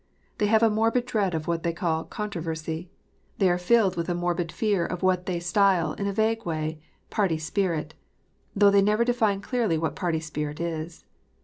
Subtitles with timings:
[0.39, 2.89] They have a morbid dread of what they call" controversy."
[3.37, 6.79] They are filled with a morbid fear of what they style, in a vague way,
[7.11, 7.93] "party spirit,"
[8.55, 11.05] though they /never define clearly what party spirit is.